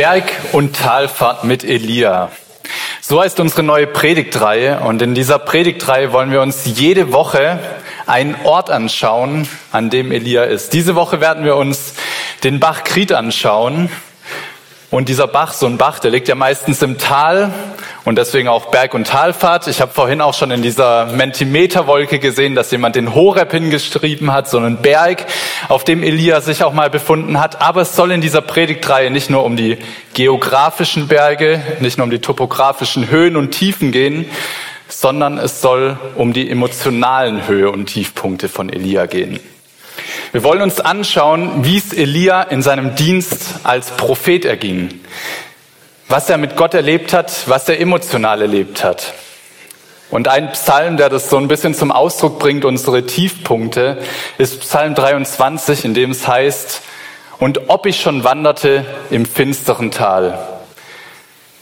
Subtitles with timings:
[0.00, 2.30] Berg- und Talfahrt mit Elia.
[3.02, 7.58] So heißt unsere neue Predigtreihe und in dieser Predigtreihe wollen wir uns jede Woche
[8.06, 10.72] einen Ort anschauen, an dem Elia ist.
[10.72, 11.92] Diese Woche werden wir uns
[12.44, 13.90] den Bach Krit anschauen
[14.90, 17.52] und dieser Bach, so ein Bach, der liegt ja meistens im Tal
[18.04, 19.68] und deswegen auch Berg- und Talfahrt.
[19.68, 24.48] Ich habe vorhin auch schon in dieser Mentimeterwolke gesehen, dass jemand den Horeb hingeschrieben hat,
[24.50, 25.26] so einen Berg,
[25.68, 27.60] auf dem Elia sich auch mal befunden hat.
[27.60, 29.78] Aber es soll in dieser Predigtreihe nicht nur um die
[30.14, 34.24] geografischen Berge, nicht nur um die topografischen Höhen und Tiefen gehen,
[34.88, 39.38] sondern es soll um die emotionalen Höhe und Tiefpunkte von Elia gehen.
[40.32, 45.00] Wir wollen uns anschauen, wie es Elia in seinem Dienst als Prophet erging,
[46.08, 49.14] was er mit Gott erlebt hat, was er emotional erlebt hat.
[50.10, 53.98] Und ein Psalm, der das so ein bisschen zum Ausdruck bringt, unsere Tiefpunkte,
[54.38, 56.82] ist Psalm 23, in dem es heißt,
[57.38, 60.38] und ob ich schon wanderte im finsteren Tal.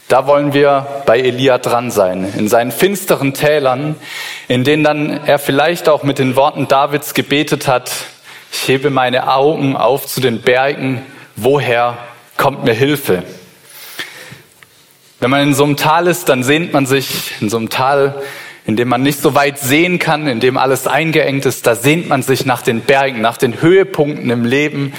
[0.07, 3.95] Da wollen wir bei Elia dran sein, in seinen finsteren Tälern,
[4.47, 7.91] in denen dann er vielleicht auch mit den Worten Davids gebetet hat,
[8.51, 11.05] ich hebe meine Augen auf zu den Bergen.
[11.41, 11.97] Woher
[12.35, 13.23] kommt mir Hilfe?
[15.21, 18.21] Wenn man in so einem Tal ist, dann sehnt man sich in so einem Tal,
[18.65, 22.09] in dem man nicht so weit sehen kann, in dem alles eingeengt ist, da sehnt
[22.09, 24.91] man sich nach den Bergen, nach den Höhepunkten im Leben.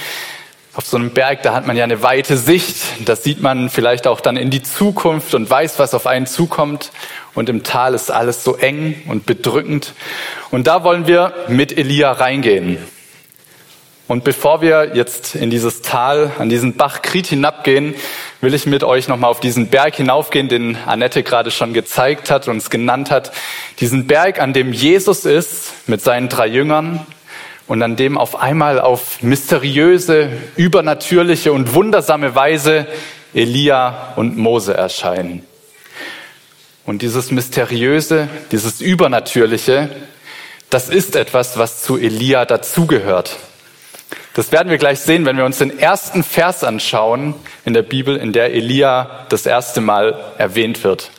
[0.73, 2.75] Auf so einem Berg, da hat man ja eine weite Sicht.
[3.05, 6.91] Das sieht man vielleicht auch dann in die Zukunft und weiß, was auf einen zukommt.
[7.35, 9.93] Und im Tal ist alles so eng und bedrückend.
[10.49, 12.79] Und da wollen wir mit Elia reingehen.
[14.11, 17.95] Und bevor wir jetzt in dieses Tal, an diesen Bach Krit hinabgehen,
[18.41, 22.49] will ich mit euch nochmal auf diesen Berg hinaufgehen, den Annette gerade schon gezeigt hat
[22.49, 23.31] und uns genannt hat.
[23.79, 27.07] Diesen Berg, an dem Jesus ist mit seinen drei Jüngern
[27.67, 30.27] und an dem auf einmal auf mysteriöse,
[30.57, 32.87] übernatürliche und wundersame Weise
[33.33, 35.45] Elia und Mose erscheinen.
[36.85, 39.89] Und dieses Mysteriöse, dieses Übernatürliche,
[40.69, 43.37] das ist etwas, was zu Elia dazugehört.
[44.33, 48.15] Das werden wir gleich sehen, wenn wir uns den ersten Vers anschauen in der Bibel,
[48.15, 51.11] in der Elia das erste Mal erwähnt wird.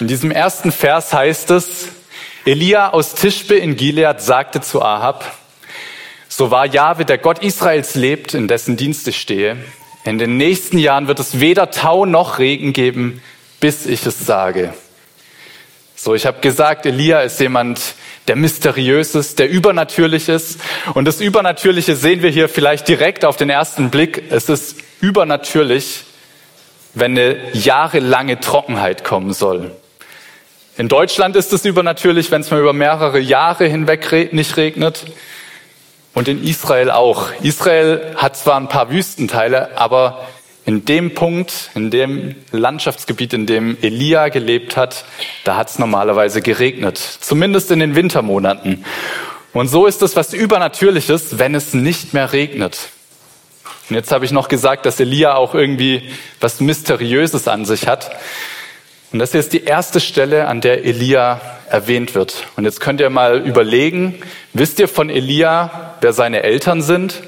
[0.00, 1.88] In diesem ersten Vers heißt es,
[2.44, 5.24] Elia aus Tischbe in Gilead sagte zu Ahab,
[6.28, 9.56] so wahr Jahwe, der Gott Israels lebt, in dessen Dienst ich stehe,
[10.04, 13.22] in den nächsten Jahren wird es weder Tau noch Regen geben,
[13.60, 14.72] bis ich es sage.
[15.94, 17.80] So, ich habe gesagt, Elia ist jemand,
[18.28, 20.58] der mysteriöses, der übernatürliches.
[20.94, 24.30] Und das Übernatürliche sehen wir hier vielleicht direkt auf den ersten Blick.
[24.30, 26.04] Es ist übernatürlich,
[26.94, 29.72] wenn eine jahrelange Trockenheit kommen soll.
[30.76, 35.06] In Deutschland ist es übernatürlich, wenn es mal über mehrere Jahre hinweg nicht regnet.
[36.14, 37.28] Und in Israel auch.
[37.42, 40.26] Israel hat zwar ein paar Wüstenteile, aber
[40.68, 45.06] in dem Punkt, in dem Landschaftsgebiet, in dem Elia gelebt hat,
[45.44, 48.84] da hat es normalerweise geregnet, zumindest in den Wintermonaten.
[49.54, 52.90] Und so ist es was Übernatürliches, wenn es nicht mehr regnet.
[53.88, 56.02] Und jetzt habe ich noch gesagt, dass Elia auch irgendwie
[56.38, 58.10] was Mysteriöses an sich hat.
[59.10, 61.40] Und das hier ist die erste Stelle, an der Elia
[61.70, 62.44] erwähnt wird.
[62.56, 64.16] Und jetzt könnt ihr mal überlegen,
[64.52, 67.22] wisst ihr von Elia, wer seine Eltern sind?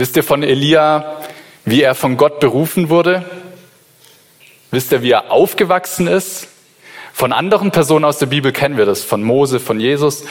[0.00, 1.18] Wisst ihr von Elia,
[1.66, 3.22] wie er von Gott berufen wurde?
[4.70, 6.48] Wisst ihr, wie er aufgewachsen ist?
[7.12, 10.24] Von anderen Personen aus der Bibel kennen wir das, von Mose, von Jesus,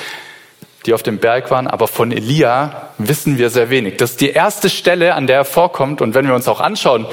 [0.88, 3.98] die auf dem Berg waren, aber von Elia wissen wir sehr wenig.
[3.98, 6.02] Das ist die erste Stelle, an der er vorkommt.
[6.02, 7.06] Und wenn wir uns auch anschauen,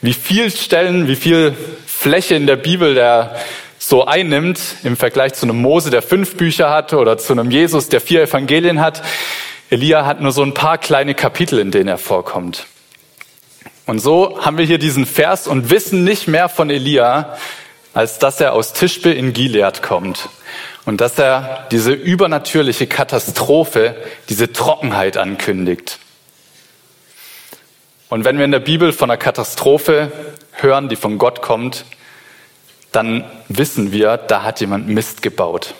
[0.00, 1.52] wie viel Stellen, wie viel
[1.84, 3.34] Fläche in der Bibel der
[3.80, 7.88] so einnimmt, im Vergleich zu einem Mose, der fünf Bücher hat, oder zu einem Jesus,
[7.88, 9.02] der vier Evangelien hat,
[9.70, 12.66] Elia hat nur so ein paar kleine Kapitel, in denen er vorkommt.
[13.86, 17.36] Und so haben wir hier diesen Vers und wissen nicht mehr von Elia,
[17.92, 20.28] als dass er aus Tischbe in Gilead kommt
[20.84, 23.96] und dass er diese übernatürliche Katastrophe,
[24.28, 25.98] diese Trockenheit ankündigt.
[28.08, 30.12] Und wenn wir in der Bibel von einer Katastrophe
[30.52, 31.84] hören, die von Gott kommt,
[32.92, 35.74] dann wissen wir, da hat jemand Mist gebaut.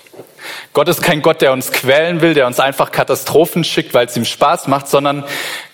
[0.73, 4.17] Gott ist kein Gott, der uns quälen will, der uns einfach Katastrophen schickt, weil es
[4.17, 5.25] ihm Spaß macht, sondern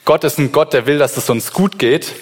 [0.04, 2.12] Gott ist ein Gott, der will, dass es uns gut geht.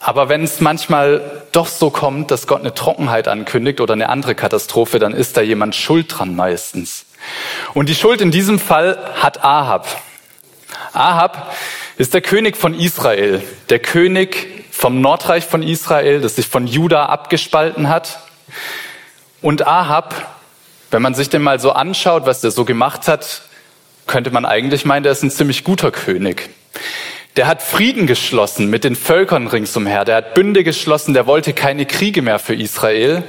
[0.00, 4.34] Aber wenn es manchmal doch so kommt, dass Gott eine Trockenheit ankündigt oder eine andere
[4.34, 7.06] Katastrophe, dann ist da jemand schuld dran meistens.
[7.74, 9.86] Und die Schuld in diesem Fall hat Ahab.
[10.92, 11.54] Ahab
[11.96, 17.06] ist der König von Israel, der König vom Nordreich von Israel, das sich von Juda
[17.06, 18.20] abgespalten hat.
[19.42, 20.37] Und Ahab
[20.90, 23.42] wenn man sich den mal so anschaut, was der so gemacht hat,
[24.06, 26.48] könnte man eigentlich meinen, der ist ein ziemlich guter König.
[27.36, 30.04] Der hat Frieden geschlossen mit den Völkern ringsumher.
[30.04, 31.14] Der hat Bünde geschlossen.
[31.14, 33.22] Der wollte keine Kriege mehr für Israel.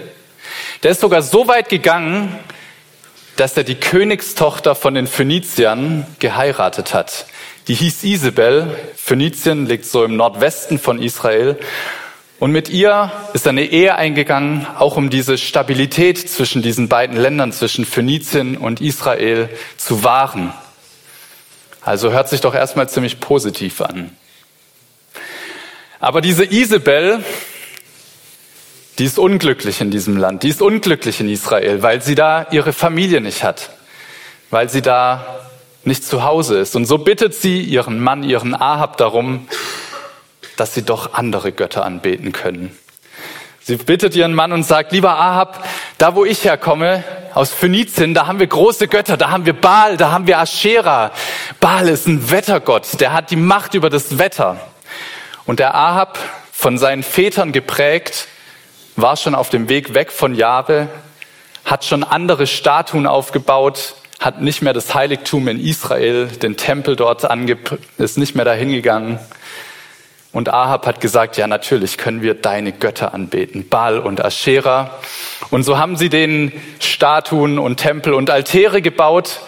[0.82, 2.36] Der ist sogar so weit gegangen,
[3.36, 7.28] dass er die Königstochter von den Phöniziern geheiratet hat.
[7.68, 8.76] Die hieß Isabel.
[8.96, 11.58] Phönizien liegt so im Nordwesten von Israel.
[12.40, 17.52] Und mit ihr ist eine Ehe eingegangen, auch um diese Stabilität zwischen diesen beiden Ländern,
[17.52, 20.54] zwischen Phönizien und Israel zu wahren.
[21.82, 24.16] Also hört sich doch erstmal ziemlich positiv an.
[26.00, 27.22] Aber diese Isabel,
[29.00, 32.72] die ist unglücklich in diesem Land, die ist unglücklich in Israel, weil sie da ihre
[32.72, 33.70] Familie nicht hat,
[34.50, 35.42] weil sie da
[35.84, 36.78] nicht zu Hause ist.
[36.78, 39.48] Und so bittet sie ihren Mann, ihren Ahab darum,
[40.60, 42.78] dass sie doch andere Götter anbeten können.
[43.62, 45.64] Sie bittet ihren Mann und sagt, lieber Ahab,
[45.98, 47.04] da wo ich herkomme,
[47.34, 51.12] aus Phönizien, da haben wir große Götter, da haben wir Baal, da haben wir Aschera.
[51.60, 54.58] Baal ist ein Wettergott, der hat die Macht über das Wetter.
[55.46, 56.18] Und der Ahab,
[56.52, 58.28] von seinen Vätern geprägt,
[58.96, 60.90] war schon auf dem Weg weg von Jahwe,
[61.64, 67.24] hat schon andere Statuen aufgebaut, hat nicht mehr das Heiligtum in Israel, den Tempel dort
[67.24, 67.58] ange
[67.98, 69.20] ist nicht mehr dahin gegangen.
[70.32, 74.92] Und Ahab hat gesagt, ja natürlich können wir deine Götter anbeten, Baal und Aschera.
[75.50, 79.40] Und so haben sie den Statuen und Tempel und Altäre gebaut.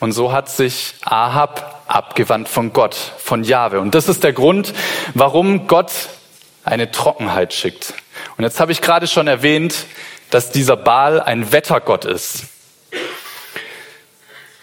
[0.00, 3.80] Und so hat sich Ahab abgewandt von Gott, von Jahwe.
[3.80, 4.74] Und das ist der Grund,
[5.14, 5.92] warum Gott
[6.62, 7.94] eine Trockenheit schickt.
[8.36, 9.86] Und jetzt habe ich gerade schon erwähnt,
[10.30, 12.44] dass dieser Baal ein Wettergott ist.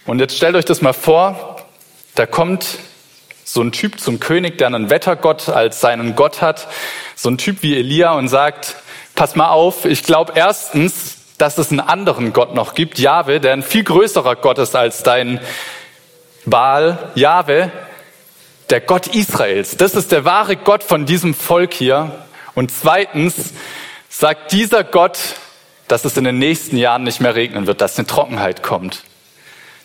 [0.05, 1.65] Und jetzt stellt euch das mal vor,
[2.15, 2.65] da kommt
[3.53, 6.69] so ein Typ zum König, der einen Wettergott als seinen Gott hat,
[7.15, 8.77] so ein Typ wie Elia und sagt,
[9.13, 13.51] pass mal auf, ich glaube erstens, dass es einen anderen Gott noch gibt, Jahwe, der
[13.51, 15.42] ein viel größerer Gott ist als dein
[16.45, 17.71] Baal, Jahwe,
[18.69, 19.75] der Gott Israels.
[19.75, 22.24] Das ist der wahre Gott von diesem Volk hier.
[22.56, 23.54] Und zweitens
[24.07, 25.19] sagt dieser Gott,
[25.89, 29.04] dass es in den nächsten Jahren nicht mehr regnen wird, dass eine Trockenheit kommt.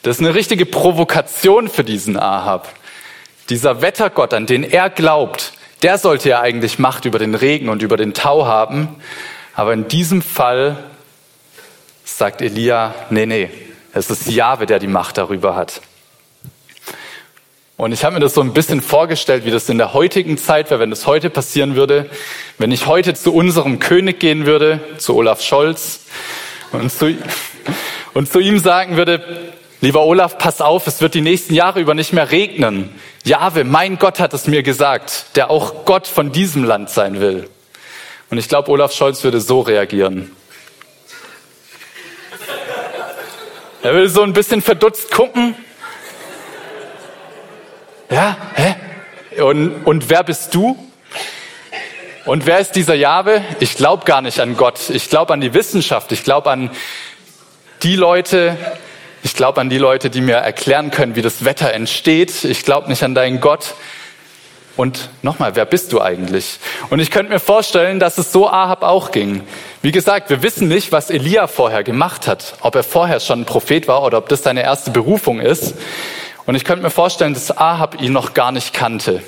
[0.02, 2.72] Das ist eine richtige Provokation für diesen Ahab.
[3.48, 5.52] Dieser Wettergott, an den er glaubt,
[5.82, 8.96] der sollte ja eigentlich Macht über den Regen und über den Tau haben.
[9.54, 10.76] Aber in diesem Fall
[12.04, 13.50] sagt Elia, nee, nee,
[13.92, 15.80] es ist Jahwe, der die Macht darüber hat.
[17.76, 20.70] Und ich habe mir das so ein bisschen vorgestellt, wie das in der heutigen Zeit
[20.70, 22.08] wäre, wenn das heute passieren würde.
[22.58, 26.00] Wenn ich heute zu unserem König gehen würde, zu Olaf Scholz,
[26.72, 27.14] und zu,
[28.14, 29.52] und zu ihm sagen würde,
[29.82, 32.88] Lieber Olaf, pass auf, es wird die nächsten Jahre über nicht mehr regnen.
[33.26, 37.50] Jahwe, mein Gott hat es mir gesagt, der auch Gott von diesem Land sein will.
[38.30, 40.30] Und ich glaube, Olaf Scholz würde so reagieren.
[43.82, 45.56] Er würde so ein bisschen verdutzt gucken.
[48.10, 48.76] Ja, hä?
[49.42, 50.76] Und, und wer bist du?
[52.26, 53.42] Und wer ist dieser Jahwe?
[53.58, 54.88] Ich glaube gar nicht an Gott.
[54.90, 56.12] Ich glaube an die Wissenschaft.
[56.12, 56.70] Ich glaube an
[57.82, 58.56] die Leute,
[59.26, 62.44] ich glaube an die Leute, die mir erklären können, wie das Wetter entsteht.
[62.44, 63.74] Ich glaube nicht an deinen Gott.
[64.76, 66.60] Und nochmal, wer bist du eigentlich?
[66.90, 69.42] Und ich könnte mir vorstellen, dass es so Ahab auch ging.
[69.82, 72.54] Wie gesagt, wir wissen nicht, was Elia vorher gemacht hat.
[72.60, 75.74] Ob er vorher schon ein Prophet war oder ob das seine erste Berufung ist.
[76.44, 79.24] Und ich könnte mir vorstellen, dass Ahab ihn noch gar nicht kannte.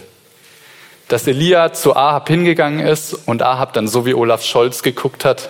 [1.09, 5.49] Dass Elia zu Ahab hingegangen ist und Ahab dann so wie Olaf Scholz geguckt hat.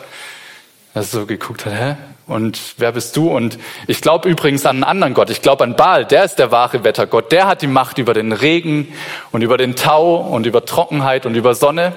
[0.98, 1.96] Dass Er so geguckt hat, hä?
[2.26, 3.30] Und wer bist du?
[3.30, 5.30] Und ich glaube übrigens an einen anderen Gott.
[5.30, 6.04] Ich glaube an Baal.
[6.04, 7.30] Der ist der wahre Wettergott.
[7.30, 8.92] Der hat die Macht über den Regen
[9.30, 11.92] und über den Tau und über Trockenheit und über Sonne.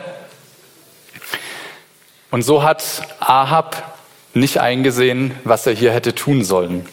[2.30, 2.84] Und so hat
[3.20, 3.98] Ahab
[4.36, 6.86] nicht eingesehen, was er hier hätte tun sollen.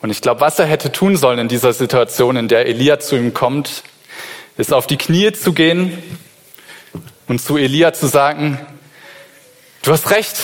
[0.00, 3.16] Und ich glaube, was er hätte tun sollen in dieser Situation, in der Elia zu
[3.16, 3.82] ihm kommt,
[4.56, 6.02] ist auf die Knie zu gehen
[7.26, 8.58] und zu Elia zu sagen,
[9.82, 10.40] du hast recht,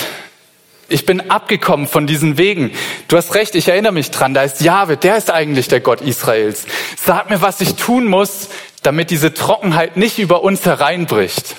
[0.89, 2.73] ich bin abgekommen von diesen Wegen.
[3.09, 6.01] Du hast recht, ich erinnere mich dran, da ist Jahwe, der ist eigentlich der Gott
[6.01, 6.67] Israels.
[6.97, 8.49] Sag mir, was ich tun muss,
[8.83, 11.57] damit diese Trockenheit nicht über uns hereinbricht.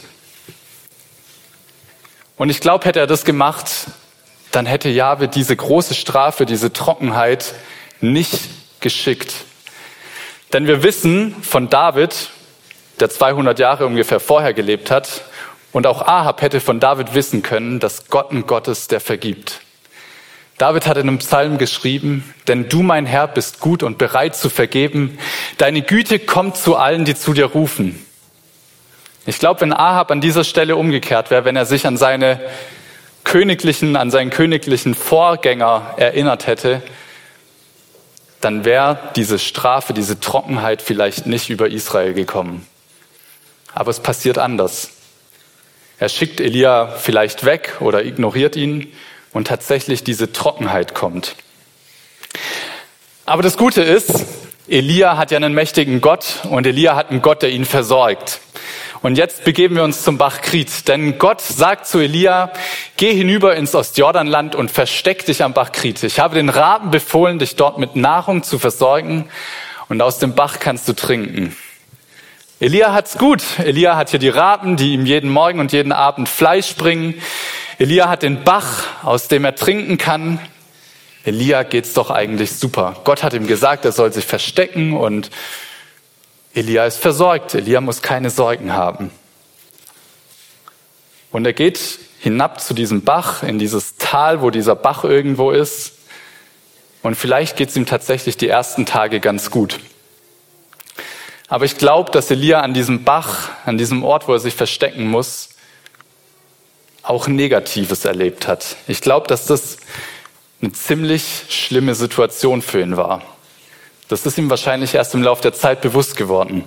[2.37, 3.67] Und ich glaube, hätte er das gemacht,
[4.51, 7.55] dann hätte Jahwe diese große Strafe, diese Trockenheit
[8.01, 8.39] nicht
[8.79, 9.33] geschickt.
[10.53, 12.29] Denn wir wissen von David,
[12.99, 15.21] der 200 Jahre ungefähr vorher gelebt hat,
[15.75, 19.59] und auch Ahab hätte von David wissen können, dass Gott ein Gott ist, der vergibt.
[20.57, 24.49] David hat in einem Psalm geschrieben, denn du, mein Herr, bist gut und bereit zu
[24.49, 25.19] vergeben.
[25.57, 28.05] Deine Güte kommt zu allen, die zu dir rufen.
[29.25, 32.39] Ich glaube, wenn Ahab an dieser Stelle umgekehrt wäre, wenn er sich an seine
[33.25, 36.83] königlichen, an seinen königlichen Vorgänger erinnert hätte,
[38.39, 42.65] dann wäre diese Strafe, diese Trockenheit vielleicht nicht über Israel gekommen.
[43.73, 44.94] Aber es passiert anders.
[45.97, 48.91] Er schickt Elia vielleicht weg oder ignoriert ihn
[49.31, 51.35] und tatsächlich diese Trockenheit kommt.
[53.25, 54.25] Aber das Gute ist,
[54.67, 58.41] Elia hat ja einen mächtigen Gott und Elia hat einen Gott, der ihn versorgt.
[59.03, 62.51] Und jetzt begeben wir uns zum Bach Krit, denn Gott sagt zu Elia,
[62.97, 66.03] geh hinüber ins Ostjordanland und versteck dich am Bach Krit.
[66.03, 69.29] Ich habe den Raben befohlen, dich dort mit Nahrung zu versorgen
[69.89, 71.55] und aus dem Bach kannst du trinken.
[72.61, 73.43] Elia hat's gut.
[73.59, 77.21] Elia hat hier die Raben, die ihm jeden Morgen und jeden Abend Fleisch bringen.
[77.79, 80.39] Elia hat den Bach, aus dem er trinken kann.
[81.25, 82.95] Elia geht's doch eigentlich super.
[83.03, 85.31] Gott hat ihm gesagt, er soll sich verstecken und
[86.53, 87.55] Elia ist versorgt.
[87.55, 89.11] Elia muss keine Sorgen haben.
[91.31, 95.91] Und er geht hinab zu diesem Bach, in dieses Tal, wo dieser Bach irgendwo ist.
[97.03, 99.81] Und vielleicht geht es ihm tatsächlich die ersten Tage ganz gut.
[101.47, 105.07] Aber ich glaube, dass Elia an diesem Bach, an diesem Ort, wo er sich verstecken
[105.07, 105.49] muss,
[107.03, 108.77] auch Negatives erlebt hat.
[108.87, 109.77] Ich glaube, dass das
[110.61, 113.21] eine ziemlich schlimme Situation für ihn war.
[114.07, 116.63] Das ist ihm wahrscheinlich erst im Laufe der Zeit bewusst geworden.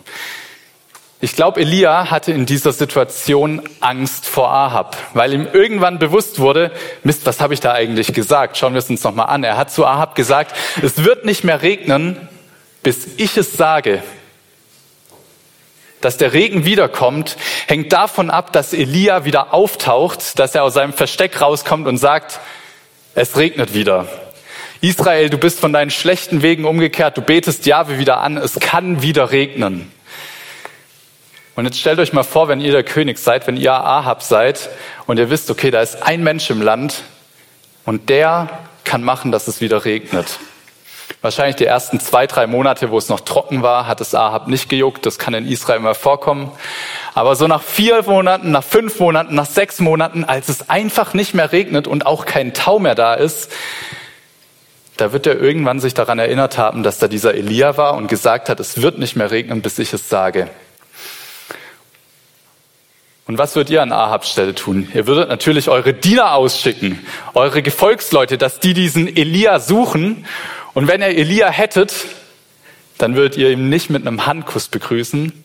[1.21, 6.71] Ich glaube, Elia hatte in dieser Situation Angst vor Ahab, weil ihm irgendwann bewusst wurde,
[7.03, 8.57] Mist, was habe ich da eigentlich gesagt?
[8.57, 9.43] Schauen wir es uns nochmal an.
[9.43, 12.29] Er hat zu Ahab gesagt, es wird nicht mehr regnen,
[12.85, 14.05] bis ich es sage.
[16.01, 17.37] Dass der Regen wiederkommt,
[17.67, 22.41] hängt davon ab, dass Elia wieder auftaucht, dass er aus seinem Versteck rauskommt und sagt,
[23.15, 24.07] es regnet wieder.
[24.81, 29.03] Israel, du bist von deinen schlechten Wegen umgekehrt, du betest Jahwe wieder an, es kann
[29.03, 29.91] wieder regnen.
[31.57, 34.69] Und jetzt stellt euch mal vor, wenn ihr der König seid, wenn ihr Ahab seid
[35.07, 37.03] und ihr wisst, okay, da ist ein Mensch im Land
[37.85, 38.49] und der
[38.85, 40.39] kann machen, dass es wieder regnet.
[41.21, 44.69] Wahrscheinlich die ersten zwei, drei Monate, wo es noch trocken war, hat es Ahab nicht
[44.69, 45.05] gejuckt.
[45.05, 46.53] Das kann in Israel immer vorkommen.
[47.15, 51.35] Aber so nach vier Monaten, nach fünf Monaten, nach sechs Monaten, als es einfach nicht
[51.35, 53.51] mehr regnet und auch kein Tau mehr da ist,
[54.97, 58.49] da wird er irgendwann sich daran erinnert haben, dass da dieser Elia war und gesagt
[58.49, 60.49] hat, es wird nicht mehr regnen, bis ich es sage.
[63.27, 64.89] Und was würdet ihr an Ahabs Stelle tun?
[64.95, 70.25] Ihr würdet natürlich eure Diener ausschicken, eure Gefolgsleute, dass die diesen Elia suchen.
[70.75, 71.95] Und wenn ihr Elia hättet,
[72.99, 75.45] dann würdet ihr ihn nicht mit einem Handkuss begrüßen.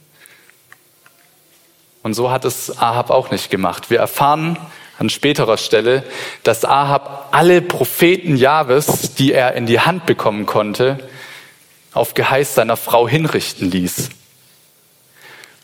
[2.01, 3.89] Und so hat es Ahab auch nicht gemacht.
[3.89, 4.57] Wir erfahren
[4.99, 6.03] an späterer Stelle,
[6.43, 10.99] dass Ahab alle Propheten Jahwes, die er in die Hand bekommen konnte,
[11.93, 14.09] auf Geheiß seiner Frau hinrichten ließ.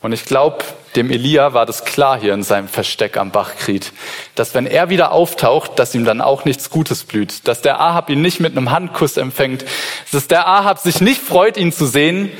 [0.01, 0.63] Und ich glaube,
[0.95, 3.91] dem Elia war das klar hier in seinem Versteck am Bachkriet,
[4.35, 8.09] dass wenn er wieder auftaucht, dass ihm dann auch nichts Gutes blüht, dass der Ahab
[8.09, 9.65] ihn nicht mit einem Handkuss empfängt,
[10.11, 12.31] dass der Ahab sich nicht freut, ihn zu sehen.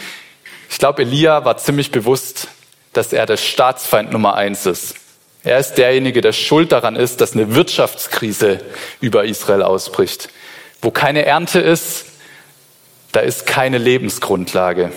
[0.69, 2.47] Ich glaube, Elia war ziemlich bewusst,
[2.93, 4.95] dass er der Staatsfeind Nummer eins ist.
[5.43, 8.61] Er ist derjenige, der schuld daran ist, dass eine Wirtschaftskrise
[8.99, 10.29] über Israel ausbricht.
[10.81, 12.05] Wo keine Ernte ist,
[13.11, 14.91] da ist keine Lebensgrundlage.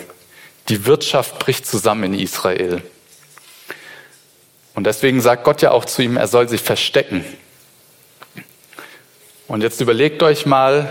[0.68, 2.82] Die Wirtschaft bricht zusammen in Israel.
[4.74, 7.24] Und deswegen sagt Gott ja auch zu ihm, er soll sich verstecken.
[9.48, 10.88] Und jetzt überlegt euch mal,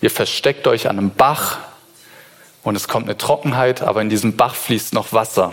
[0.00, 1.58] ihr versteckt euch an einem Bach
[2.62, 5.52] und es kommt eine Trockenheit, aber in diesem Bach fließt noch Wasser.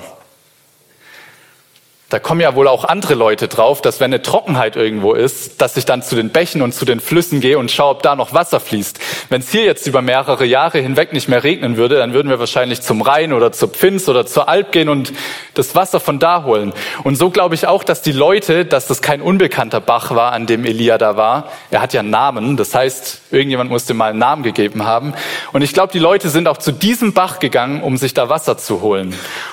[2.09, 5.75] Da kommen ja wohl auch andere Leute drauf, dass wenn eine Trockenheit irgendwo ist, dass
[5.75, 8.33] ich dann zu den Bächen und zu den Flüssen gehe und schaue, ob da noch
[8.33, 8.97] Wasser fließt.
[9.27, 12.39] Wenn es hier jetzt über mehrere Jahre hinweg nicht mehr regnen würde, dann würden wir
[12.39, 15.11] wahrscheinlich zum Rhein oder zur Pfinz oder zur Alp gehen und
[15.53, 16.71] das Wasser von da holen.
[17.03, 20.45] Und so glaube ich auch, dass die Leute, dass das kein unbekannter Bach war, an
[20.45, 21.51] dem Elia da war.
[21.71, 25.13] Er hat ja einen Namen, das heißt, irgendjemand musste mal einen Namen gegeben haben.
[25.51, 28.57] Und ich glaube, die Leute sind auch zu diesem Bach gegangen, um sich da Wasser
[28.57, 29.09] zu holen.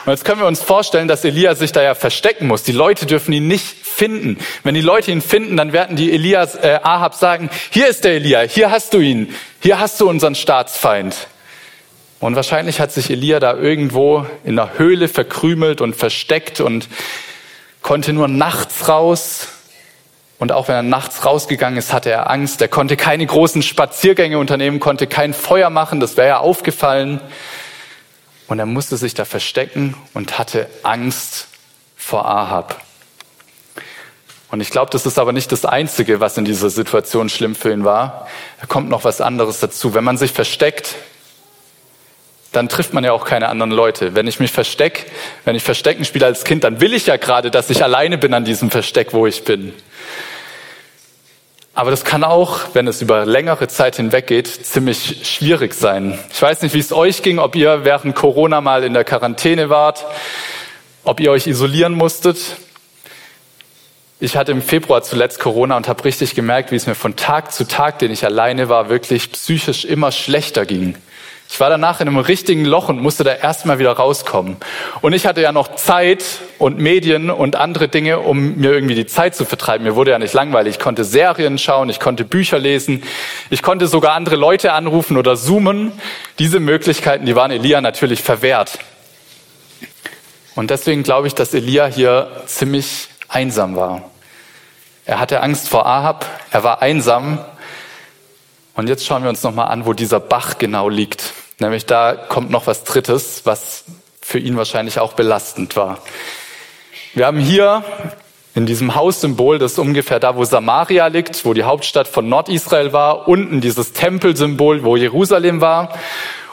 [0.07, 2.63] Und jetzt können wir uns vorstellen, dass Elia sich da ja verstecken verstecken muss.
[2.63, 4.39] Die Leute dürfen ihn nicht finden.
[4.63, 8.13] Wenn die Leute ihn finden, dann werden die Elias, äh, Ahab sagen, hier ist der
[8.15, 11.29] Elia, hier hast du ihn, hier hast du unseren Staatsfeind.
[12.21, 16.89] Und wahrscheinlich hat sich Elia da irgendwo in einer Höhle verkrümelt und versteckt und
[17.83, 19.49] konnte nur nachts raus.
[20.39, 22.61] Und auch wenn er nachts rausgegangen ist, hatte er Angst.
[22.61, 27.21] Er konnte keine großen Spaziergänge unternehmen, konnte kein Feuer machen, das wäre ja aufgefallen.
[28.47, 31.49] Und er musste sich da verstecken und hatte Angst
[32.05, 32.83] vor Ahab.
[34.51, 37.73] Und ich glaube, das ist aber nicht das Einzige, was in dieser Situation schlimm für
[37.73, 38.29] ihn war.
[38.61, 39.95] Da kommt noch was anderes dazu.
[39.95, 40.97] Wenn man sich versteckt,
[42.53, 44.15] dann trifft man ja auch keine anderen Leute.
[44.15, 45.11] Wenn ich mich verstecke,
[45.47, 48.35] wenn ich Verstecken spiele als Kind, dann will ich ja gerade, dass ich alleine bin
[48.35, 49.73] an diesem Versteck, wo ich bin.
[51.73, 56.19] Aber das kann auch, wenn es über längere Zeit hinweg geht, ziemlich schwierig sein.
[56.31, 59.71] Ich weiß nicht, wie es euch ging, ob ihr während Corona mal in der Quarantäne
[59.71, 60.05] wart,
[61.05, 62.39] ob ihr euch isolieren musstet.
[64.21, 67.53] Ich hatte im Februar zuletzt Corona und habe richtig gemerkt, wie es mir von Tag
[67.53, 70.97] zu Tag, den ich alleine war, wirklich psychisch immer schlechter ging.
[71.51, 74.57] Ich war danach in einem richtigen Loch und musste da erstmal wieder rauskommen.
[75.03, 76.25] Und ich hatte ja noch Zeit
[76.59, 79.85] und Medien und andere Dinge, um mir irgendwie die Zeit zu vertreiben.
[79.85, 80.77] Mir wurde ja nicht langweilig.
[80.77, 83.03] Ich konnte Serien schauen, ich konnte Bücher lesen,
[83.51, 85.93] ich konnte sogar andere Leute anrufen oder zoomen.
[86.39, 88.79] Diese Möglichkeiten, die waren Elia natürlich verwehrt.
[90.55, 94.11] Und deswegen glaube ich, dass Elia hier ziemlich einsam war.
[95.05, 97.39] Er hatte Angst vor Ahab, er war einsam
[98.75, 101.33] und jetzt schauen wir uns nochmal an, wo dieser Bach genau liegt.
[101.59, 103.85] Nämlich da kommt noch was Drittes, was
[104.21, 105.99] für ihn wahrscheinlich auch belastend war.
[107.15, 107.85] Wir haben hier
[108.55, 112.93] in diesem Haussymbol, das ist ungefähr da, wo Samaria liegt, wo die Hauptstadt von Nordisrael
[112.93, 115.93] war, unten dieses Tempelsymbol, wo Jerusalem war.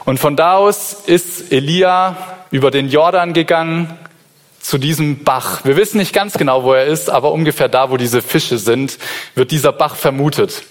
[0.05, 3.97] Und von da aus ist Elia über den Jordan gegangen
[4.59, 5.65] zu diesem Bach.
[5.65, 8.99] Wir wissen nicht ganz genau, wo er ist, aber ungefähr da, wo diese Fische sind,
[9.33, 10.63] wird dieser Bach vermutet.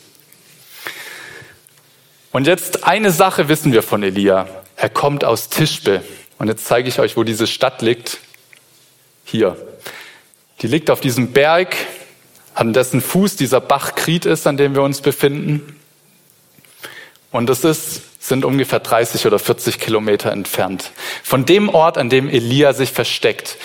[2.33, 4.47] Und jetzt eine Sache wissen wir von Elia.
[4.77, 6.03] Er kommt aus Tischbe.
[6.39, 8.19] Und jetzt zeige ich euch, wo diese Stadt liegt.
[9.25, 9.57] Hier.
[10.63, 11.75] Die liegt auf diesem Berg,
[12.55, 15.81] an dessen Fuß dieser Bach Krit ist, an dem wir uns befinden.
[17.33, 20.93] Und das ist, sind ungefähr 30 oder 40 Kilometer entfernt.
[21.23, 23.59] Von dem Ort, an dem Elia sich versteckt.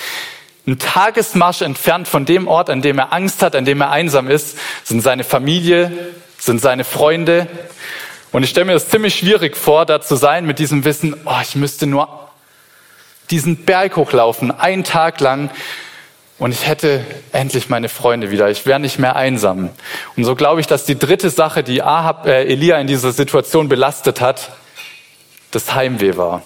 [0.67, 4.29] Ein Tagesmarsch entfernt von dem Ort, an dem er Angst hat, an dem er einsam
[4.29, 5.91] ist, sind seine Familie,
[6.37, 7.47] sind seine Freunde,
[8.35, 11.39] und ich stelle mir das ziemlich schwierig vor, da zu sein mit diesem Wissen, oh,
[11.41, 12.09] ich müsste nur
[13.31, 15.49] diesen Berg hochlaufen, einen Tag lang,
[16.37, 18.49] und ich hätte endlich meine Freunde wieder.
[18.49, 19.69] Ich wäre nicht mehr einsam.
[20.17, 23.69] Und so glaube ich, dass die dritte Sache, die Ahab, äh, Elia in dieser Situation
[23.69, 24.51] belastet hat,
[25.51, 26.41] das Heimweh war.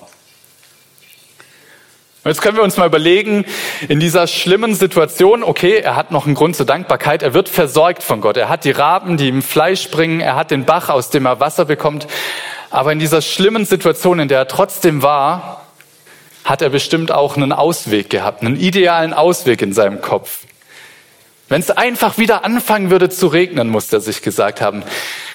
[2.23, 3.45] Und jetzt können wir uns mal überlegen,
[3.87, 8.03] in dieser schlimmen Situation, okay, er hat noch einen Grund zur Dankbarkeit, er wird versorgt
[8.03, 11.09] von Gott, er hat die Raben, die ihm Fleisch bringen, er hat den Bach, aus
[11.09, 12.07] dem er Wasser bekommt,
[12.69, 15.58] aber in dieser schlimmen Situation, in der er trotzdem war,
[16.43, 20.45] hat er bestimmt auch einen Ausweg gehabt, einen idealen Ausweg in seinem Kopf.
[21.49, 24.83] Wenn es einfach wieder anfangen würde zu regnen, muss er sich gesagt haben.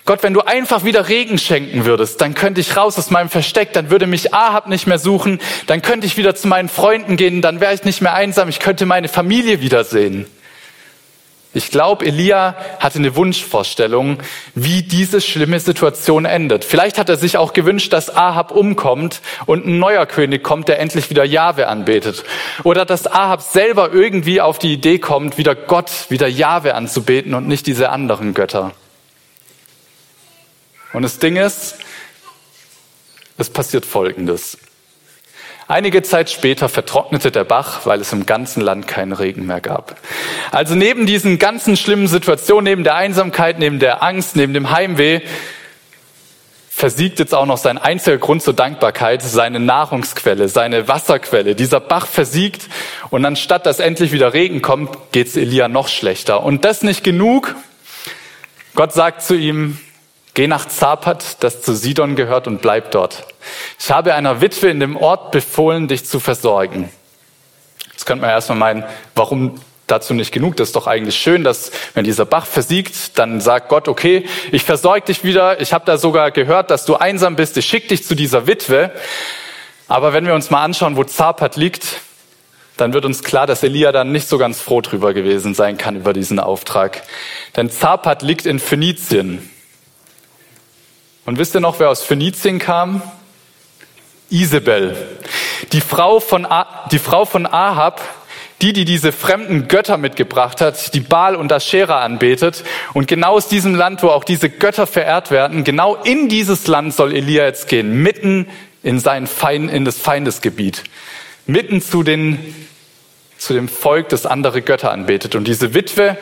[0.04, 3.72] Gott, wenn du einfach wieder Regen schenken würdest, dann könnte ich raus aus meinem Versteck,
[3.72, 7.42] dann würde mich Ahab nicht mehr suchen, dann könnte ich wieder zu meinen Freunden gehen,
[7.42, 10.26] dann wäre ich nicht mehr einsam, ich könnte meine Familie wiedersehen.
[11.54, 14.18] Ich glaube, Elia hatte eine Wunschvorstellung,
[14.56, 16.64] wie diese schlimme Situation endet.
[16.64, 20.80] Vielleicht hat er sich auch gewünscht, dass Ahab umkommt und ein neuer König kommt, der
[20.80, 22.24] endlich wieder Jahwe anbetet.
[22.64, 27.46] Oder dass Ahab selber irgendwie auf die Idee kommt, wieder Gott, wieder Jahwe anzubeten und
[27.46, 28.72] nicht diese anderen Götter.
[30.92, 31.76] Und das Ding ist,
[33.38, 34.58] es passiert Folgendes.
[35.66, 39.96] Einige Zeit später vertrocknete der Bach, weil es im ganzen Land keinen Regen mehr gab.
[40.50, 45.22] Also neben diesen ganzen schlimmen Situationen, neben der Einsamkeit, neben der Angst, neben dem Heimweh,
[46.68, 51.54] versiegt jetzt auch noch sein einziger Grund zur Dankbarkeit, seine Nahrungsquelle, seine Wasserquelle.
[51.54, 52.68] Dieser Bach versiegt
[53.10, 56.42] und anstatt dass endlich wieder Regen kommt, geht's Elia noch schlechter.
[56.42, 57.54] Und das nicht genug.
[58.74, 59.78] Gott sagt zu ihm,
[60.34, 63.24] Geh nach Zapat, das zu Sidon gehört, und bleib dort.
[63.78, 66.90] Ich habe einer Witwe in dem Ort befohlen, dich zu versorgen.
[67.92, 70.56] Jetzt könnte man erstmal meinen, warum dazu nicht genug?
[70.56, 74.64] Das ist doch eigentlich schön, dass wenn dieser Bach versiegt, dann sagt Gott, okay, ich
[74.64, 75.60] versorge dich wieder.
[75.60, 77.56] Ich habe da sogar gehört, dass du einsam bist.
[77.56, 78.90] Ich schicke dich zu dieser Witwe.
[79.86, 82.00] Aber wenn wir uns mal anschauen, wo Zapat liegt,
[82.76, 85.94] dann wird uns klar, dass Elia dann nicht so ganz froh drüber gewesen sein kann
[85.94, 87.02] über diesen Auftrag.
[87.54, 89.50] Denn Zapat liegt in Phönizien.
[91.26, 93.02] Und wisst ihr noch, wer aus Phönizien kam?
[94.30, 94.96] Isabel,
[95.72, 98.00] die Frau von, ah die Frau von Ahab,
[98.60, 102.64] die, die diese fremden Götter mitgebracht hat, die Baal und Aschera anbetet.
[102.92, 106.94] Und genau aus diesem Land, wo auch diese Götter verehrt werden, genau in dieses Land
[106.94, 108.46] soll Elia jetzt gehen, mitten
[108.82, 110.84] in sein Feind, in das Feindesgebiet,
[111.46, 112.54] mitten zu den,
[113.38, 115.34] zu dem Volk, das andere Götter anbetet.
[115.34, 116.16] Und diese Witwe,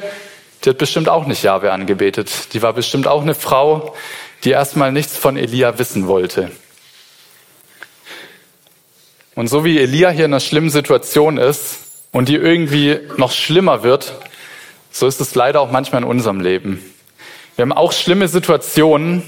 [0.64, 2.54] die hat bestimmt auch nicht Jahwe angebetet.
[2.54, 3.94] Die war bestimmt auch eine Frau,
[4.44, 6.50] die erstmal nichts von Elia wissen wollte.
[9.34, 11.78] Und so wie Elia hier in einer schlimmen Situation ist
[12.10, 14.14] und die irgendwie noch schlimmer wird,
[14.90, 16.84] so ist es leider auch manchmal in unserem Leben.
[17.56, 19.22] Wir haben auch schlimme Situationen,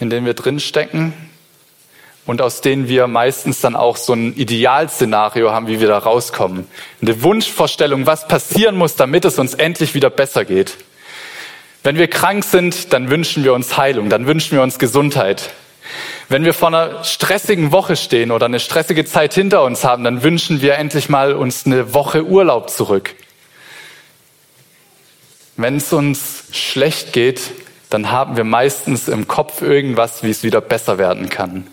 [0.00, 1.12] in denen wir drinstecken
[2.24, 6.66] und aus denen wir meistens dann auch so ein Idealszenario haben, wie wir da rauskommen.
[7.02, 10.76] Eine Wunschvorstellung, was passieren muss, damit es uns endlich wieder besser geht.
[11.82, 15.50] Wenn wir krank sind, dann wünschen wir uns Heilung, dann wünschen wir uns Gesundheit.
[16.28, 20.22] Wenn wir vor einer stressigen Woche stehen oder eine stressige Zeit hinter uns haben, dann
[20.22, 23.14] wünschen wir endlich mal uns eine Woche Urlaub zurück.
[25.56, 27.40] Wenn es uns schlecht geht,
[27.90, 31.66] dann haben wir meistens im Kopf irgendwas, wie es wieder besser werden kann.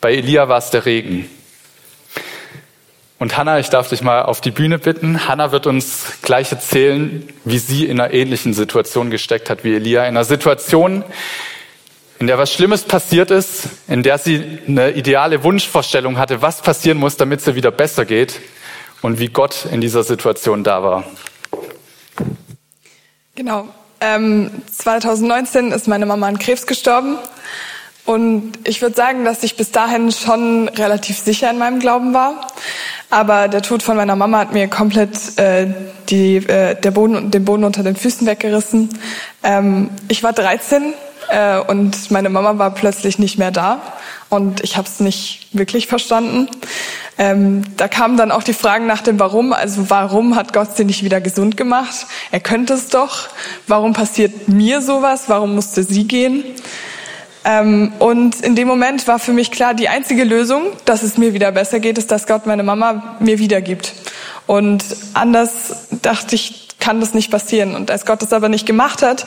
[0.00, 1.30] Bei Elia war es der Regen.
[3.22, 5.28] Und Hannah, ich darf dich mal auf die Bühne bitten.
[5.28, 10.02] Hannah wird uns gleich erzählen, wie sie in einer ähnlichen Situation gesteckt hat wie Elia.
[10.02, 11.04] In einer Situation,
[12.18, 16.98] in der was Schlimmes passiert ist, in der sie eine ideale Wunschvorstellung hatte, was passieren
[16.98, 18.40] muss, damit es ihr wieder besser geht
[19.02, 21.04] und wie Gott in dieser Situation da war.
[23.36, 23.68] Genau.
[24.00, 27.18] Ähm, 2019 ist meine Mama an Krebs gestorben.
[28.04, 32.48] Und ich würde sagen, dass ich bis dahin schon relativ sicher in meinem Glauben war.
[33.12, 35.66] Aber der Tod von meiner Mama hat mir komplett äh,
[36.08, 38.88] die, äh, der Boden, den Boden unter den Füßen weggerissen.
[39.42, 40.94] Ähm, ich war 13
[41.28, 43.82] äh, und meine Mama war plötzlich nicht mehr da.
[44.30, 46.48] Und ich habe es nicht wirklich verstanden.
[47.18, 49.52] Ähm, da kamen dann auch die Fragen nach dem Warum.
[49.52, 52.06] Also warum hat Gott sie nicht wieder gesund gemacht?
[52.30, 53.28] Er könnte es doch.
[53.66, 55.24] Warum passiert mir sowas?
[55.26, 56.44] Warum musste sie gehen?
[57.44, 61.34] Ähm, und in dem Moment war für mich klar, die einzige Lösung, dass es mir
[61.34, 63.94] wieder besser geht, ist, dass Gott meine Mama mir wiedergibt.
[64.46, 67.74] Und anders dachte ich, kann das nicht passieren.
[67.74, 69.26] Und als Gott das aber nicht gemacht hat,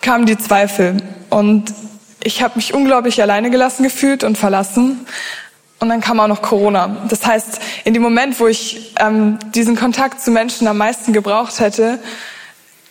[0.00, 0.96] kamen die Zweifel.
[1.30, 1.72] Und
[2.22, 5.06] ich habe mich unglaublich alleine gelassen gefühlt und verlassen.
[5.78, 7.04] Und dann kam auch noch Corona.
[7.08, 11.60] Das heißt, in dem Moment, wo ich ähm, diesen Kontakt zu Menschen am meisten gebraucht
[11.60, 11.98] hätte,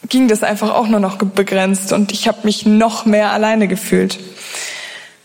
[0.10, 4.20] ging das einfach auch nur noch begrenzt und ich habe mich noch mehr alleine gefühlt.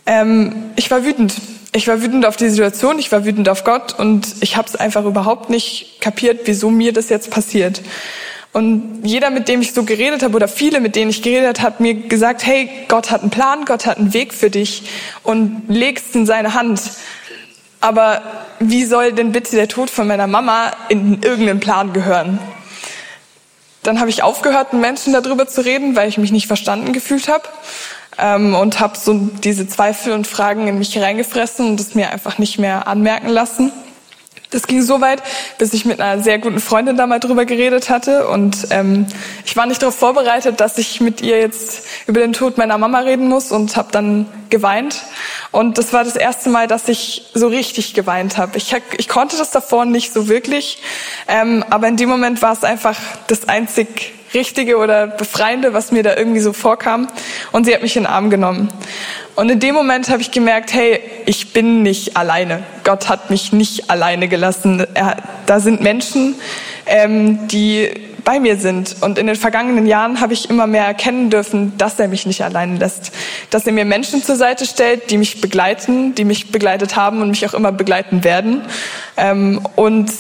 [0.07, 1.35] Ähm, ich war wütend.
[1.73, 4.75] Ich war wütend auf die Situation, ich war wütend auf Gott und ich habe es
[4.75, 7.81] einfach überhaupt nicht kapiert, wieso mir das jetzt passiert.
[8.53, 11.81] Und jeder, mit dem ich so geredet habe, oder viele, mit denen ich geredet habe,
[11.81, 14.83] mir gesagt, hey, Gott hat einen Plan, Gott hat einen Weg für dich
[15.23, 16.81] und legst in seine Hand.
[17.81, 18.23] Aber
[18.59, 22.41] wie soll denn bitte der Tod von meiner Mama in irgendeinen Plan gehören?
[23.83, 27.29] Dann habe ich aufgehört, mit Menschen darüber zu reden, weil ich mich nicht verstanden gefühlt
[27.29, 27.45] habe
[28.19, 32.39] ähm, und habe so diese Zweifel und Fragen in mich reingefressen und es mir einfach
[32.39, 33.73] nicht mehr anmerken lassen.
[34.51, 35.23] Das ging so weit,
[35.59, 38.29] bis ich mit einer sehr guten Freundin da mal drüber geredet hatte.
[38.29, 39.07] Und ähm,
[39.45, 42.99] ich war nicht darauf vorbereitet, dass ich mit ihr jetzt über den Tod meiner Mama
[42.99, 45.03] reden muss und habe dann geweint.
[45.53, 48.59] Und das war das erste Mal, dass ich so richtig geweint habe.
[48.59, 50.83] Ich, ich konnte das davor nicht so wirklich,
[51.29, 52.97] ähm, aber in dem Moment war es einfach
[53.29, 57.09] das einzig Richtige oder Befreiende, was mir da irgendwie so vorkam.
[57.53, 58.69] Und sie hat mich in den Arm genommen.
[59.35, 62.63] Und in dem Moment habe ich gemerkt, hey, ich bin nicht alleine.
[62.85, 64.87] Gott hat mich nicht alleine gelassen.
[64.95, 65.17] Er,
[65.47, 66.35] da sind Menschen,
[66.87, 67.91] ähm, die
[68.25, 68.97] bei mir sind.
[69.01, 72.43] Und in den vergangenen Jahren habe ich immer mehr erkennen dürfen, dass er mich nicht
[72.43, 73.13] allein lässt.
[73.51, 77.31] Dass er mir Menschen zur Seite stellt, die mich begleiten, die mich begleitet haben und
[77.31, 78.63] mich auch immer begleiten werden.
[79.17, 80.11] Ähm, und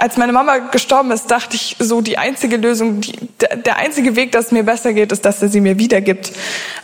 [0.00, 3.12] als meine Mama gestorben ist, dachte ich so, die einzige Lösung, die,
[3.66, 6.32] der, einzige Weg, dass es mir besser geht, ist, dass er sie mir wiedergibt.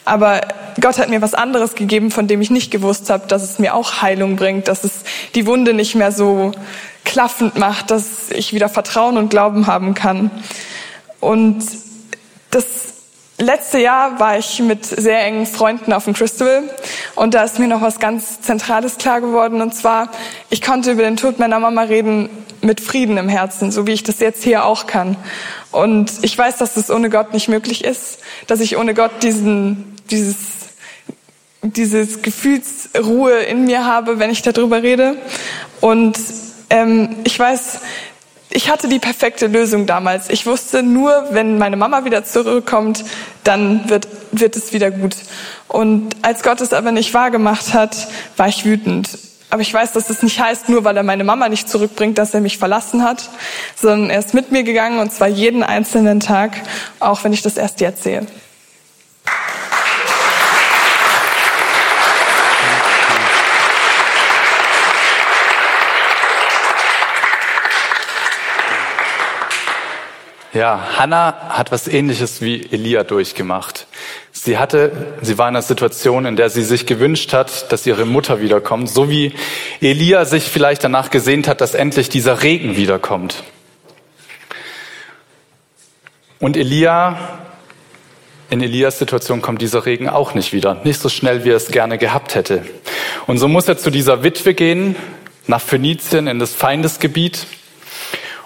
[0.05, 0.43] Aber
[0.83, 3.75] Gott hat mir was anderes gegeben, von dem ich nicht gewusst habe, dass es mir
[3.75, 5.03] auch Heilung bringt, dass es
[5.35, 6.53] die Wunde nicht mehr so
[7.07, 10.31] klaffend macht, dass ich wieder Vertrauen und Glauben haben kann.
[11.19, 11.65] Und
[12.51, 12.65] das
[13.39, 16.65] letzte Jahr war ich mit sehr engen Freunden auf dem Crystal
[17.15, 20.11] und da ist mir noch was ganz Zentrales klar geworden und zwar,
[20.51, 22.29] ich konnte über den Tod meiner Mama reden
[22.67, 25.17] mit Frieden im Herzen, so wie ich das jetzt hier auch kann.
[25.73, 29.97] Und ich weiß, dass das ohne Gott nicht möglich ist, dass ich ohne Gott diesen,
[30.11, 30.37] dieses,
[31.63, 35.17] dieses Gefühlsruhe in mir habe, wenn ich darüber rede.
[35.81, 36.19] Und
[36.71, 37.81] ähm, ich weiß,
[38.51, 40.31] ich hatte die perfekte Lösung damals.
[40.31, 43.05] Ich wusste nur, wenn meine Mama wieder zurückkommt,
[43.45, 45.17] dann wird, wird es wieder gut.
[45.69, 49.11] Und als Gott es aber nicht wahrgemacht hat, war ich wütend.
[49.49, 52.35] Aber ich weiß, dass das nicht heißt, nur weil er meine Mama nicht zurückbringt, dass
[52.35, 53.31] er mich verlassen hat,
[53.77, 56.57] sondern er ist mit mir gegangen und zwar jeden einzelnen Tag,
[56.99, 58.27] auch wenn ich das erst jetzt sehe.
[70.53, 73.86] Ja, Hannah hat was ähnliches wie Elia durchgemacht.
[74.47, 78.05] Sie hatte, sie war in einer Situation, in der sie sich gewünscht hat, dass ihre
[78.05, 79.33] Mutter wiederkommt, so wie
[79.81, 83.43] Elia sich vielleicht danach gesehnt hat, dass endlich dieser Regen wiederkommt.
[86.39, 87.41] Und Elia,
[88.49, 91.73] in Elias Situation kommt dieser Regen auch nicht wieder, nicht so schnell, wie er es
[91.73, 92.65] gerne gehabt hätte.
[93.27, 94.95] Und so muss er zu dieser Witwe gehen,
[95.49, 97.49] nach Phönizien in das Feindesgebiet,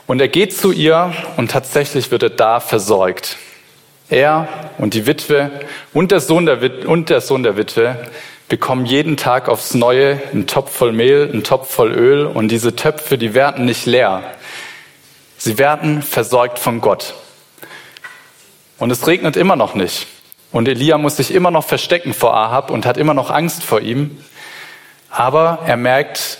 [0.06, 3.36] und er geht zu ihr und tatsächlich wird er da versorgt.
[4.10, 5.50] Er und die Witwe
[5.92, 7.96] und der Sohn der, Wit und der, Sohn der Witwe
[8.48, 12.74] bekommen jeden Tag aufs Neue einen Topf voll Mehl, einen Topf voll Öl und diese
[12.74, 14.22] Töpfe, die werden nicht leer.
[15.38, 17.14] Sie werden versorgt von Gott.
[18.78, 20.06] Und es regnet immer noch nicht.
[20.52, 23.80] Und Elia muss sich immer noch verstecken vor Ahab und hat immer noch Angst vor
[23.80, 24.18] ihm.
[25.08, 26.38] Aber er merkt,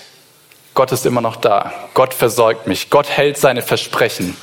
[0.75, 1.73] Gott ist immer noch da.
[1.95, 2.91] Gott versorgt mich.
[2.91, 4.37] Gott hält seine Versprechen.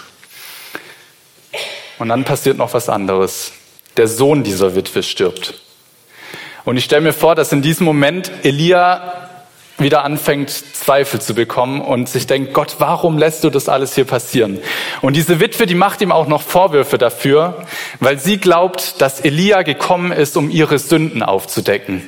[2.00, 3.52] Und dann passiert noch was anderes.
[3.98, 5.56] Der Sohn dieser Witwe stirbt.
[6.66, 9.30] Und ich stelle mir vor, dass in diesem Moment Elia
[9.80, 14.06] wieder anfängt, Zweifel zu bekommen und sich denkt, Gott, warum lässt du das alles hier
[14.06, 14.60] passieren?
[15.02, 17.66] Und diese Witwe, die macht ihm auch noch Vorwürfe dafür,
[18.00, 22.04] weil sie glaubt, dass Elia gekommen ist, um ihre Sünden aufzudecken.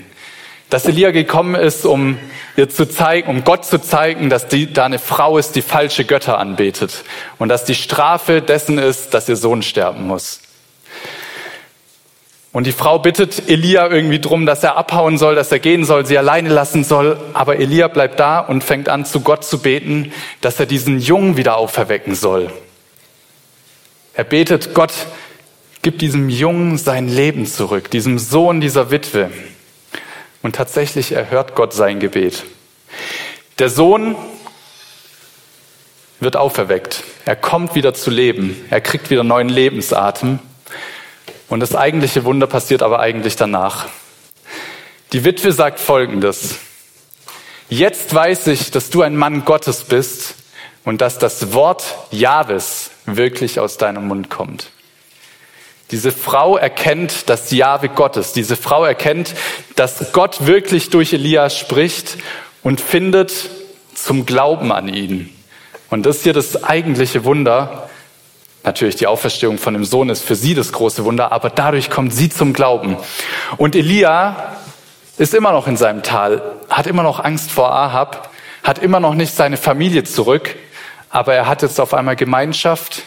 [0.69, 2.19] Dass Elia gekommen ist, um
[2.55, 6.05] ihr zu zeigen, um Gott zu zeigen, dass die, da eine Frau ist, die falsche
[6.05, 7.03] Götter anbetet.
[7.39, 10.41] Und dass die Strafe dessen ist, dass ihr Sohn sterben muss.
[12.51, 16.05] Und die Frau bittet Elia irgendwie drum, dass er abhauen soll, dass er gehen soll,
[16.05, 17.19] sie alleine lassen soll.
[17.33, 21.37] Aber Elia bleibt da und fängt an, zu Gott zu beten, dass er diesen Jungen
[21.37, 22.51] wieder auferwecken soll.
[24.15, 24.93] Er betet, Gott,
[25.83, 29.29] gib diesem Jungen sein Leben zurück, diesem Sohn dieser Witwe.
[30.41, 32.43] Und tatsächlich erhört Gott sein Gebet.
[33.59, 34.15] Der Sohn
[36.19, 37.03] wird auferweckt.
[37.25, 38.65] Er kommt wieder zu leben.
[38.69, 40.39] Er kriegt wieder neuen Lebensatem.
[41.47, 43.87] Und das eigentliche Wunder passiert aber eigentlich danach.
[45.11, 46.59] Die Witwe sagt Folgendes.
[47.69, 50.35] Jetzt weiß ich, dass du ein Mann Gottes bist
[50.85, 54.71] und dass das Wort Jahwes wirklich aus deinem Mund kommt.
[55.91, 58.33] Diese Frau erkennt das Jahwe Gottes.
[58.33, 59.33] Diese Frau erkennt,
[59.75, 62.17] dass Gott wirklich durch Elia spricht
[62.61, 63.49] und findet
[63.95, 65.33] zum Glauben an ihn.
[65.89, 67.89] Und das ist hier das eigentliche Wunder,
[68.63, 72.13] Natürlich, die Auferstehung von dem Sohn ist für sie das große Wunder, aber dadurch kommt
[72.13, 72.97] sie zum Glauben.
[73.57, 74.57] Und Elia
[75.17, 78.29] ist immer noch in seinem Tal, hat immer noch Angst vor Ahab,
[78.63, 80.55] hat immer noch nicht seine Familie zurück,
[81.09, 83.03] aber er hat jetzt auf einmal Gemeinschaft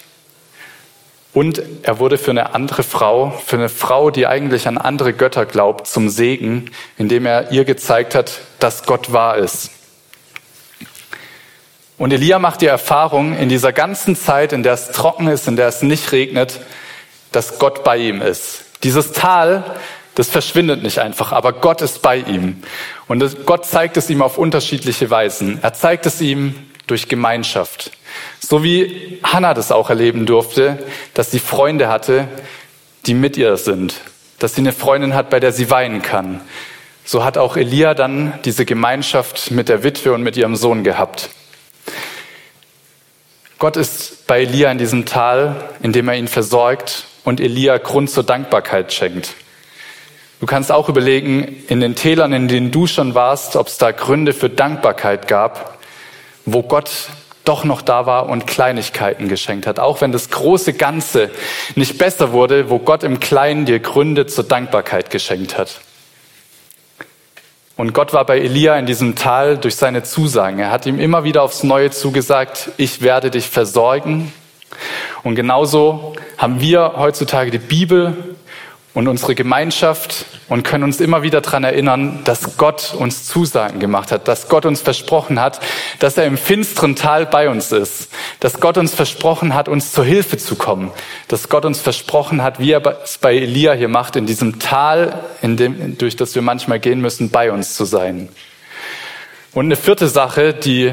[1.35, 5.47] und er wurde für eine andere Frau, für eine Frau, die eigentlich an andere Götter
[5.47, 9.71] glaubt, zum Segen, indem er ihr gezeigt hat, dass Gott wahr ist.
[11.97, 15.57] Und Elia macht die Erfahrung in dieser ganzen Zeit, in der es trocken ist, in
[15.57, 16.61] der es nicht regnet,
[17.31, 18.65] dass Gott bei ihm ist.
[18.83, 19.65] Dieses Tal,
[20.15, 22.63] das verschwindet nicht einfach, aber Gott ist bei ihm.
[23.09, 25.61] Und Gott zeigt es ihm auf unterschiedliche Weisen.
[25.63, 26.55] Er zeigt es ihm
[26.93, 27.91] durch Gemeinschaft.
[28.39, 30.79] So wie Hannah das auch erleben durfte,
[31.15, 32.29] dass sie Freunde hatte,
[33.07, 33.95] die mit ihr sind.
[34.39, 36.43] Dass sie eine Freundin hat, bei der sie weinen kann.
[37.03, 41.31] So hat auch Elia dann diese Gemeinschaft mit der Witwe und mit ihrem Sohn gehabt.
[43.59, 48.11] Gott ist bei Elia in diesem Tal, in dem er ihn versorgt und Elia Grund
[48.11, 49.33] zur Dankbarkeit schenkt.
[50.41, 53.93] Du kannst auch überlegen, in den Tälern, in denen du schon warst, ob es da
[53.93, 55.79] Gründe für Dankbarkeit gab,
[56.45, 56.91] wo Gott
[57.45, 59.79] doch noch da war und Kleinigkeiten geschenkt hat.
[59.79, 61.31] Auch wenn das große Ganze
[61.75, 65.81] nicht besser wurde, wo Gott im Kleinen dir Gründe zur Dankbarkeit geschenkt hat.
[67.77, 70.59] Und Gott war bei Elia in diesem Tal durch seine Zusagen.
[70.61, 74.33] Er hat ihm immer wieder aufs Neue zugesagt, ich werde dich versorgen.
[75.23, 78.32] Und genauso haben wir heutzutage die Bibel
[78.95, 84.13] und unsere Gemeinschaft und können uns immer wieder daran erinnern, dass Gott uns Zusagen gemacht
[84.13, 85.61] hat, dass Gott uns versprochen hat,
[85.99, 90.05] dass er im finsteren Tal bei uns ist, dass Gott uns versprochen hat, uns zur
[90.05, 90.91] Hilfe zu kommen,
[91.29, 95.21] dass Gott uns versprochen hat, wie er es bei Elia hier macht, in diesem Tal,
[95.41, 98.29] in dem, durch das wir manchmal gehen müssen, bei uns zu sein.
[99.55, 100.93] Und eine vierte Sache, die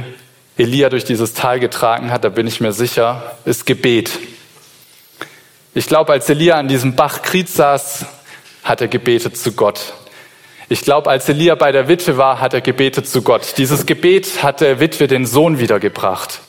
[0.58, 4.12] Elia durch dieses Tal getragen hat, da bin ich mir sicher, ist Gebet.
[5.80, 8.06] Ich glaube, als Elia an diesem Bach Krit saß,
[8.66, 9.94] hat er gebetet zu Gott.
[10.68, 13.54] Ich glaube, als Elia bei der Witwe war, hat er gebetet zu Gott.
[13.58, 16.42] Dieses Gebet hat der Witwe den Sohn wiedergebracht.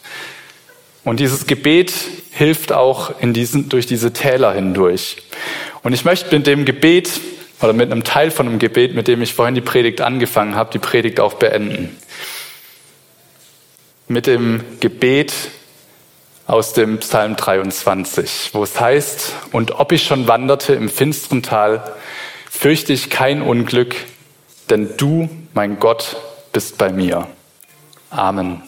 [1.04, 1.92] Und dieses Gebet
[2.32, 5.18] hilft auch in diesen, durch diese Täler hindurch.
[5.84, 7.20] Und ich möchte mit dem Gebet
[7.62, 10.72] oder mit einem Teil von dem Gebet, mit dem ich vorhin die Predigt angefangen habe,
[10.72, 11.96] die Predigt auch beenden.
[14.08, 15.32] Mit dem Gebet
[16.50, 21.94] aus dem Psalm 23, wo es heißt, und ob ich schon wanderte im finsteren Tal,
[22.50, 23.94] fürchte ich kein Unglück,
[24.68, 26.16] denn du, mein Gott,
[26.52, 27.28] bist bei mir.
[28.10, 28.62] Amen.